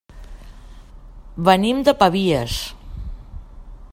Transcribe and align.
Venim 1.49 1.85
de 1.89 1.95
Pavies. 2.01 2.59